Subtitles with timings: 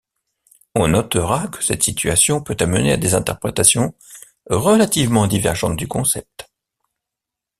[0.73, 3.93] On notera que cette situation peut amener à des interprétations
[4.49, 6.49] relativement divergentes du concept.